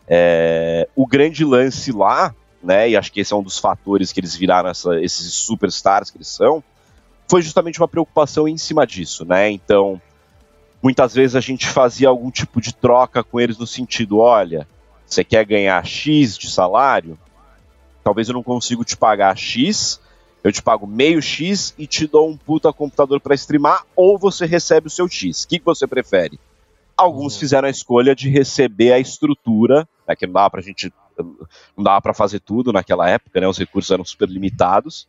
[0.08, 4.20] é, o grande lance lá, né, e acho que esse é um dos fatores que
[4.20, 6.64] eles viraram essa, esses superstars que eles são,
[7.28, 9.50] foi justamente uma preocupação em cima disso, né?
[9.50, 10.00] Então,
[10.80, 14.66] muitas vezes a gente fazia algum tipo de troca com eles no sentido, olha,
[15.06, 17.18] você quer ganhar X de salário?
[18.02, 20.00] Talvez eu não consiga te pagar X,
[20.42, 24.46] eu te pago meio X e te dou um puta computador para streamar, ou você
[24.46, 25.42] recebe o seu X.
[25.42, 26.38] O que, que você prefere?
[26.96, 27.40] Alguns uhum.
[27.40, 30.92] fizeram a escolha de receber a estrutura, né, que não dava pra gente.
[31.76, 33.48] Não dava para fazer tudo naquela época, né?
[33.48, 35.08] Os recursos eram super limitados.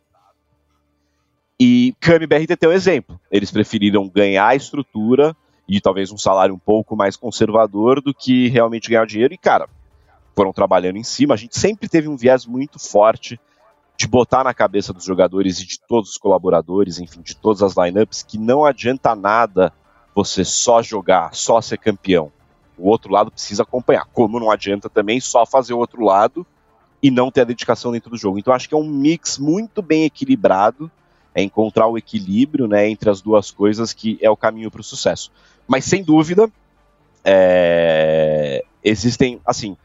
[1.60, 3.20] E Kami BRTT é um exemplo.
[3.30, 5.36] Eles preferiram ganhar a estrutura
[5.68, 9.34] e talvez um salário um pouco mais conservador do que realmente ganhar dinheiro.
[9.34, 9.68] E, cara,
[10.38, 11.34] foram trabalhando em cima.
[11.34, 13.40] A gente sempre teve um viés muito forte
[13.96, 17.76] de botar na cabeça dos jogadores e de todos os colaboradores, enfim, de todas as
[17.76, 19.72] lineups, que não adianta nada
[20.14, 22.30] você só jogar, só ser campeão.
[22.78, 24.06] O outro lado precisa acompanhar.
[24.12, 26.46] Como não adianta também só fazer o outro lado
[27.02, 28.38] e não ter a dedicação dentro do jogo.
[28.38, 30.88] Então acho que é um mix muito bem equilibrado,
[31.34, 34.84] é encontrar o equilíbrio né, entre as duas coisas que é o caminho para o
[34.84, 35.32] sucesso.
[35.66, 36.48] Mas sem dúvida,
[37.24, 39.76] é, existem, assim,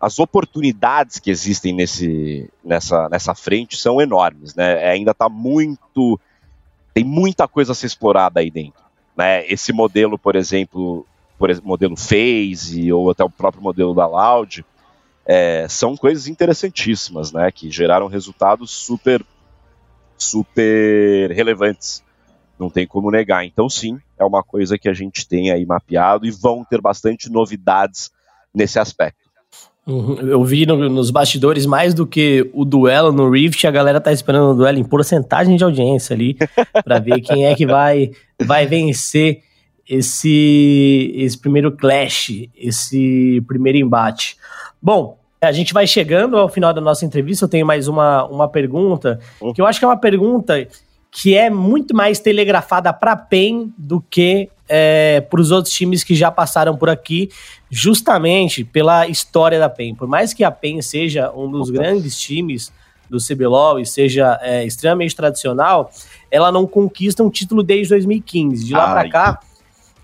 [0.00, 4.84] as oportunidades que existem nesse, nessa, nessa frente são enormes, né?
[4.84, 6.20] É, ainda está muito.
[6.92, 8.82] Tem muita coisa a ser explorada aí dentro.
[9.16, 9.46] Né?
[9.46, 11.06] Esse modelo, por exemplo,
[11.38, 14.64] por exemplo, modelo Phase ou até o próprio modelo da Loud,
[15.24, 17.50] é, são coisas interessantíssimas, né?
[17.50, 19.24] Que geraram resultados super,
[20.16, 22.04] super relevantes.
[22.58, 23.44] Não tem como negar.
[23.44, 27.30] Então, sim, é uma coisa que a gente tem aí mapeado e vão ter bastante
[27.30, 28.10] novidades
[28.54, 29.25] nesse aspecto.
[29.86, 30.18] Uhum.
[30.20, 34.12] Eu vi no, nos bastidores mais do que o duelo no Rift, a galera tá
[34.12, 36.36] esperando o duelo em porcentagem de audiência ali,
[36.84, 38.10] para ver quem é que vai,
[38.44, 39.42] vai vencer
[39.88, 44.36] esse, esse primeiro clash, esse primeiro embate.
[44.82, 47.44] Bom, a gente vai chegando ao final da nossa entrevista.
[47.44, 49.20] Eu tenho mais uma, uma pergunta,
[49.54, 50.66] que eu acho que é uma pergunta
[51.10, 56.14] que é muito mais telegrafada para PEN do que é, para os outros times que
[56.14, 57.30] já passaram por aqui,
[57.70, 59.94] justamente pela história da PEN.
[59.94, 62.72] Por mais que a PEN seja um dos grandes times
[63.08, 65.90] do CBLOL e seja é, extremamente tradicional,
[66.30, 68.64] ela não conquista um título desde 2015.
[68.64, 69.40] De lá para cá,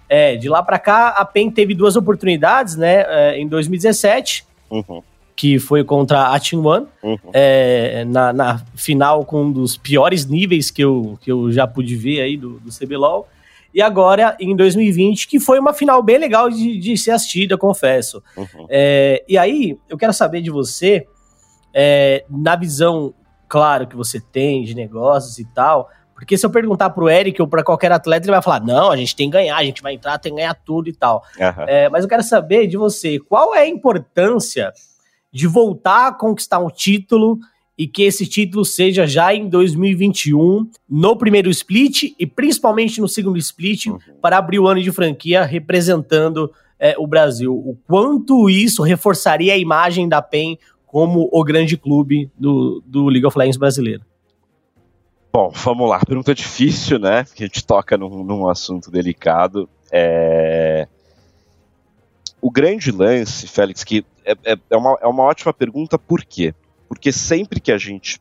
[0.09, 3.05] é, de lá para cá, a PEN teve duas oportunidades, né?
[3.09, 5.03] É, em 2017, uhum.
[5.35, 7.19] que foi contra a Team One, uhum.
[7.33, 11.97] é, na, na, final com um dos piores níveis que eu, que eu já pude
[11.97, 13.27] ver aí do, do CBLOL
[13.75, 18.23] e agora em 2020, que foi uma final bem legal de, de ser assistida, confesso.
[18.37, 18.67] Uhum.
[18.69, 21.07] É, e aí, eu quero saber de você,
[21.75, 23.15] é, na visão,
[23.49, 25.89] claro, que você tem de negócios e tal,
[26.23, 28.97] porque se eu perguntar pro Eric ou para qualquer atleta, ele vai falar: não, a
[28.97, 31.25] gente tem que ganhar, a gente vai entrar, tem que ganhar tudo e tal.
[31.37, 31.65] Uhum.
[31.67, 34.73] É, mas eu quero saber de você, qual é a importância
[35.33, 37.39] de voltar a conquistar um título
[37.77, 43.39] e que esse título seja já em 2021, no primeiro split e principalmente no segundo
[43.39, 43.99] split, uhum.
[44.21, 47.55] para abrir o ano de franquia representando é, o Brasil.
[47.55, 53.27] O quanto isso reforçaria a imagem da PEN como o grande clube do, do League
[53.27, 54.03] of Legends brasileiro?
[55.33, 56.01] Bom, vamos lá.
[56.01, 57.25] Pergunta difícil, né?
[57.25, 59.67] Porque a gente toca num, num assunto delicado.
[59.91, 60.87] É...
[62.39, 66.55] O grande lance, Félix, que é, é, é, uma, é uma ótima pergunta, por quê?
[66.93, 68.21] Porque sempre que a gente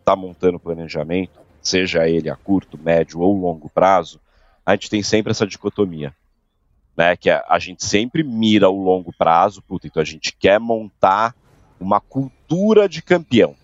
[0.00, 4.20] está montando planejamento, seja ele a curto, médio ou longo prazo,
[4.66, 6.12] a gente tem sempre essa dicotomia.
[6.96, 10.58] Né, que a, a gente sempre mira o longo prazo, puta, então a gente quer
[10.58, 11.32] montar
[11.78, 13.54] uma cultura de campeão,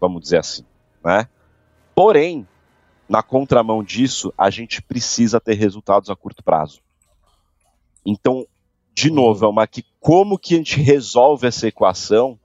[0.00, 0.64] vamos dizer assim.
[1.04, 1.28] Né?
[1.94, 2.48] Porém,
[3.06, 6.80] na contramão disso, a gente precisa ter resultados a curto prazo.
[8.06, 8.46] Então,
[8.94, 12.38] de novo, é uma que como que a gente resolve essa equação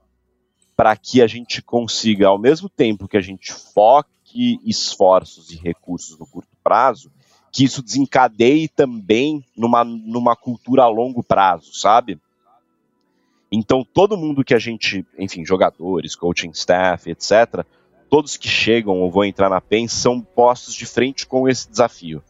[0.78, 6.16] para que a gente consiga, ao mesmo tempo que a gente foque esforços e recursos
[6.16, 7.10] no curto prazo,
[7.50, 12.16] que isso desencadeie também numa, numa cultura a longo prazo, sabe?
[13.50, 17.66] Então, todo mundo que a gente, enfim, jogadores, coaching staff, etc.,
[18.08, 22.22] todos que chegam ou vão entrar na PEN são postos de frente com esse desafio.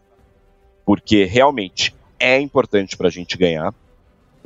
[0.86, 3.74] Porque realmente é importante para a gente ganhar,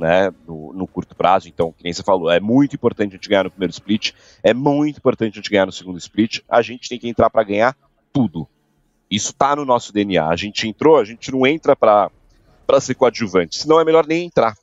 [0.03, 1.47] né, no, no, curto prazo.
[1.47, 4.11] Então, que nem você falou, é muito importante a gente ganhar no primeiro split,
[4.43, 6.41] é muito importante a gente ganhar no segundo split.
[6.49, 7.73] A gente tem que entrar para ganhar
[8.11, 8.45] tudo.
[9.09, 10.27] Isso está no nosso DNA.
[10.27, 12.11] A gente entrou, a gente não entra para
[12.81, 14.53] ser coadjuvante, senão é melhor nem entrar.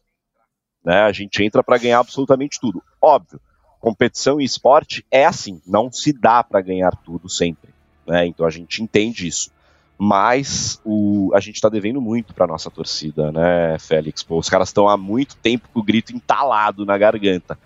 [0.84, 1.00] Né?
[1.00, 2.82] A gente entra para ganhar absolutamente tudo.
[3.00, 3.40] Óbvio,
[3.80, 7.70] competição e esporte é assim, não se dá para ganhar tudo sempre.
[8.06, 8.26] Né?
[8.26, 9.50] Então a gente entende isso.
[10.02, 14.22] Mas o, a gente está devendo muito para nossa torcida, né, Félix?
[14.22, 17.58] Pô, os caras estão há muito tempo com o grito entalado na garganta.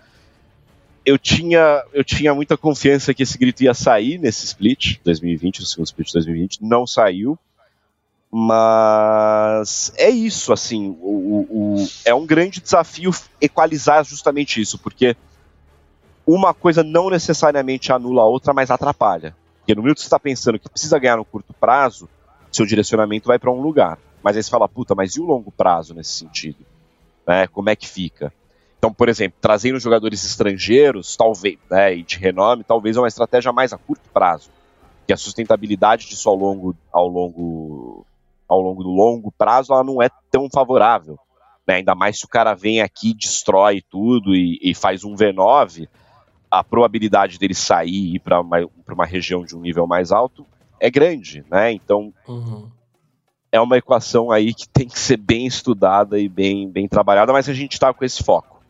[1.05, 5.65] Eu tinha, eu tinha muita confiança que esse grito ia sair nesse split 2020, no
[5.65, 6.61] segundo split de 2020.
[6.61, 7.39] Não saiu.
[8.29, 15.15] Mas é isso, assim, o, o, é um grande desafio equalizar justamente isso, porque
[16.27, 19.33] uma coisa não necessariamente anula a outra, mas atrapalha.
[19.59, 22.09] Porque no minuto que você está pensando que precisa ganhar no curto prazo,
[22.55, 23.99] seu direcionamento vai para um lugar.
[24.23, 26.65] Mas aí você fala, puta, mas e o longo prazo nesse sentido?
[27.27, 28.33] Né, como é que fica?
[28.77, 33.51] Então, por exemplo, trazendo jogadores estrangeiros, talvez, né, e de renome, talvez é uma estratégia
[33.51, 34.49] mais a curto prazo.
[35.05, 38.05] Que a sustentabilidade disso ao longo, ao longo
[38.47, 41.19] ao longo do longo prazo, ela não é tão favorável.
[41.67, 41.75] Né?
[41.75, 45.87] Ainda mais se o cara vem aqui, destrói tudo e, e faz um V9,
[46.49, 50.45] a probabilidade dele sair e ir para uma, uma região de um nível mais alto
[50.79, 51.43] é grande.
[51.49, 51.71] Né?
[51.71, 52.69] Então, uhum.
[53.51, 57.49] é uma equação aí que tem que ser bem estudada e bem, bem trabalhada, mas
[57.49, 58.61] a gente está com esse foco.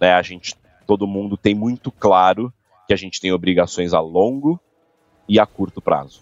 [0.00, 0.12] Né?
[0.12, 0.54] A gente,
[0.86, 2.52] todo mundo tem muito claro
[2.86, 4.60] que a gente tem obrigações a longo
[5.28, 6.20] e a curto prazo.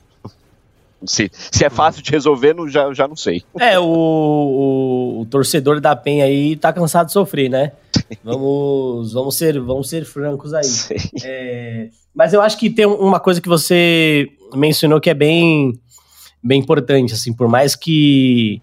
[1.07, 3.43] Se, se é fácil de resolver, não, já, já não sei.
[3.59, 7.73] É, o, o, o, torcedor da PEN aí tá cansado de sofrer, né?
[8.25, 10.67] Vamos, vamos, ser, vamos ser francos aí.
[11.23, 15.81] É, mas eu acho que tem uma coisa que você mencionou que é bem,
[16.43, 18.61] bem importante, assim, por mais que,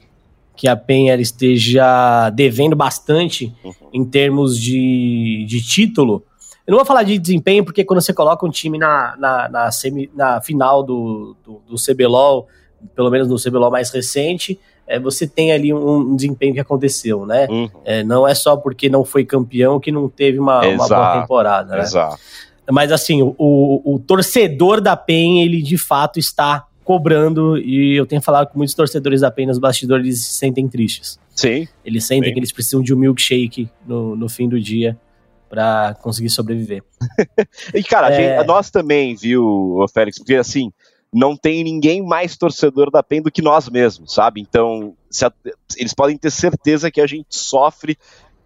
[0.55, 3.73] que a PEN esteja devendo bastante uhum.
[3.93, 6.25] em termos de, de título,
[6.67, 9.71] eu não vou falar de desempenho, porque quando você coloca um time na, na, na,
[9.71, 12.45] semi, na final do, do, do CBLOL,
[12.93, 17.25] pelo menos no CBLOL mais recente, é, você tem ali um, um, desempenho que aconteceu,
[17.25, 17.45] né?
[17.49, 17.69] Uhum.
[17.83, 21.75] É, não é só porque não foi campeão que não teve uma, uma boa temporada,
[21.75, 21.81] né?
[21.81, 22.17] Exato.
[22.71, 28.05] Mas assim, o, o, o, torcedor da PEN, ele de fato está cobrando, e eu
[28.05, 31.19] tenho falado com muitos torcedores da PEN nos bastidores, eles se sentem tristes.
[31.35, 31.67] Sim.
[31.83, 32.33] Eles sentem Sim.
[32.33, 34.97] que eles precisam de um milkshake no, no fim do dia
[35.49, 36.83] para conseguir sobreviver.
[37.73, 38.37] e, cara, é...
[38.37, 40.17] gente, nós também, viu, Félix?
[40.17, 40.71] Porque assim,
[41.13, 44.41] não tem ninguém mais torcedor da PEN do que nós mesmos, sabe?
[44.41, 45.31] Então, a,
[45.77, 47.97] eles podem ter certeza que a gente sofre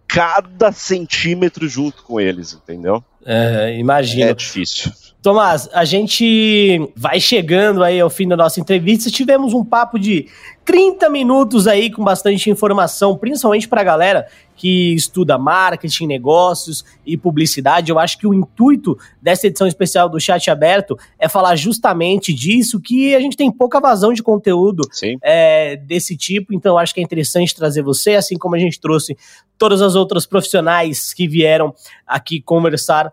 [0.06, 3.02] cada centímetro junto com eles, entendeu?
[3.24, 4.30] É, imagino.
[4.30, 4.92] É difícil.
[5.22, 9.08] Tomás, a gente vai chegando aí ao fim da nossa entrevista.
[9.08, 10.26] Tivemos um papo de
[10.64, 17.16] 30 minutos aí com bastante informação, principalmente para a galera que estuda marketing, negócios e
[17.16, 17.90] publicidade.
[17.90, 22.80] Eu acho que o intuito dessa edição especial do Chat Aberto é falar justamente disso,
[22.80, 24.82] que a gente tem pouca vazão de conteúdo
[25.22, 28.80] é, desse tipo, então eu acho que é interessante trazer você, assim como a gente
[28.80, 29.16] trouxe
[29.58, 31.74] todas as outras profissionais que vieram
[32.06, 33.11] aqui conversar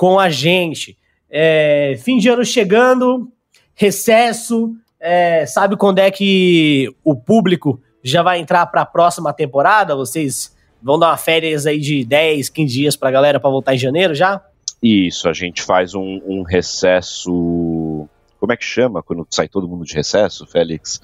[0.00, 0.96] com a gente.
[1.30, 3.30] É, fim de ano chegando,
[3.74, 9.94] recesso, é, sabe quando é que o público já vai entrar para a próxima temporada?
[9.94, 13.74] Vocês vão dar uma férias aí de 10, 15 dias para a galera para voltar
[13.74, 14.42] em janeiro já?
[14.82, 18.08] Isso, a gente faz um, um, recesso.
[18.38, 20.98] Como é que chama quando sai todo mundo de recesso, Félix?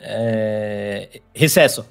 [0.00, 1.20] É...
[1.34, 1.84] Recesso.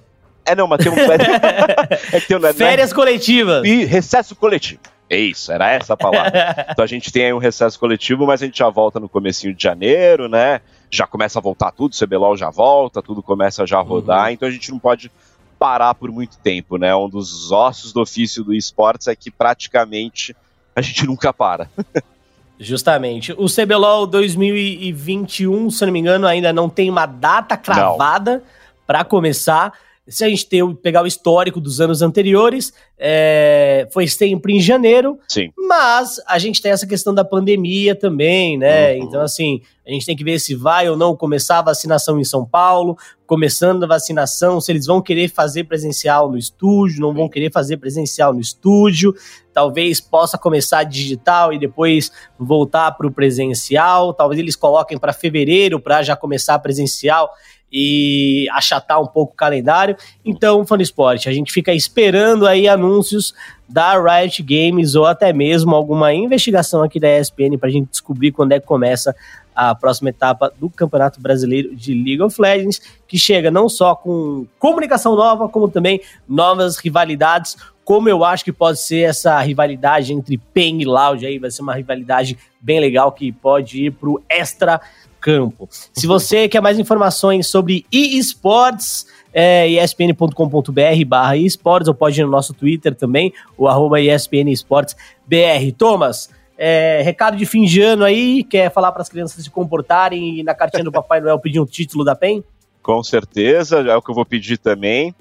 [0.45, 0.95] É, não, mas tem um.
[0.95, 2.53] é que tem um...
[2.53, 3.65] Férias coletivas.
[3.65, 4.94] E recesso coletivo.
[5.09, 6.67] É isso, era essa a palavra.
[6.71, 9.53] então a gente tem aí um recesso coletivo, mas a gente já volta no comecinho
[9.53, 10.61] de janeiro, né?
[10.89, 14.29] Já começa a voltar tudo, o CBLOL já volta, tudo começa a já rodar, uhum.
[14.31, 15.11] então a gente não pode
[15.59, 16.95] parar por muito tempo, né?
[16.95, 20.35] Um dos ossos do ofício do esportes é que praticamente
[20.75, 21.69] a gente nunca para.
[22.59, 23.33] Justamente.
[23.33, 28.43] O CBLOL 2021, se não me engano, ainda não tem uma data cravada
[28.87, 29.73] para começar
[30.07, 35.17] se a gente ter, pegar o histórico dos anos anteriores, é, foi sempre em janeiro.
[35.27, 35.49] Sim.
[35.57, 38.93] Mas a gente tem essa questão da pandemia também, né?
[38.93, 39.03] Uhum.
[39.03, 42.23] Então, assim, a gente tem que ver se vai ou não começar a vacinação em
[42.23, 42.95] São Paulo,
[43.25, 47.77] começando a vacinação, se eles vão querer fazer presencial no estúdio, não vão querer fazer
[47.77, 49.15] presencial no estúdio,
[49.51, 55.79] talvez possa começar digital e depois voltar para o presencial, talvez eles coloquem para fevereiro
[55.79, 57.31] para já começar presencial
[57.71, 59.97] e achatar um pouco o calendário.
[60.23, 63.33] Então, Fã Esporte, a gente fica esperando aí anúncios
[63.67, 68.31] da Riot Games ou até mesmo alguma investigação aqui da ESPN para a gente descobrir
[68.31, 69.15] quando é que começa
[69.55, 74.45] a próxima etapa do Campeonato Brasileiro de League of Legends, que chega não só com
[74.59, 77.55] comunicação nova, como também novas rivalidades,
[77.85, 81.61] como eu acho que pode ser essa rivalidade entre PEN e Loud aí, vai ser
[81.61, 84.81] uma rivalidade bem legal que pode ir para o extra
[85.25, 85.67] campo.
[85.91, 92.29] Se você quer mais informações sobre esportes, é espn.com.br barra esportes, ou pode ir no
[92.29, 94.95] nosso Twitter também, o arroba ESPN Esportes
[95.25, 95.71] BR.
[95.75, 100.39] Thomas, é, recado de fim de ano aí, quer falar para as crianças se comportarem
[100.39, 102.43] e na cartinha do Papai Noel pedir um título da PEN?
[102.83, 105.15] Com certeza, é o que eu vou pedir também.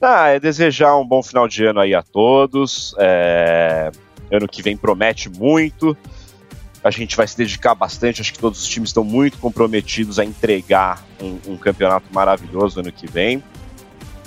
[0.00, 2.92] Ah, é desejar um bom final de ano aí a todos.
[2.98, 3.92] É,
[4.32, 5.96] ano que vem promete muito
[6.84, 8.20] a gente vai se dedicar bastante.
[8.20, 12.92] Acho que todos os times estão muito comprometidos a entregar um, um campeonato maravilhoso ano
[12.92, 13.42] que vem.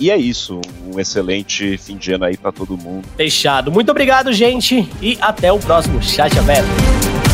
[0.00, 3.06] E é isso, um excelente fim de ano aí para todo mundo.
[3.16, 3.70] Fechado.
[3.70, 7.27] Muito obrigado, gente, e até o próximo Chat Aberto.